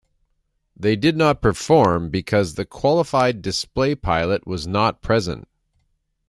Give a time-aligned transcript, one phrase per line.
[0.75, 5.47] They did not perform because the qualified display pilot was not present.